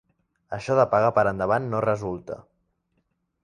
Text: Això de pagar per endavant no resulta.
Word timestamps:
Això 0.57 0.77
de 0.79 0.85
pagar 0.93 1.11
per 1.19 1.25
endavant 1.33 1.69
no 1.75 1.85
resulta. 1.87 2.39